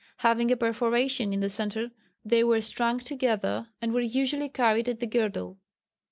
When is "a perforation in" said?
0.49-1.41